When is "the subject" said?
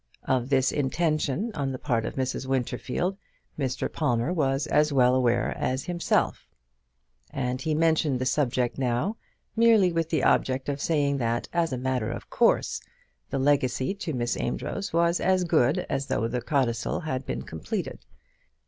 8.17-8.79